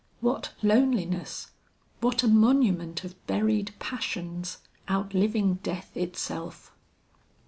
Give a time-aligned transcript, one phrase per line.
[0.19, 1.51] What loneliness!
[1.99, 4.57] what a monument of buried passions
[4.89, 6.71] outliving death itself!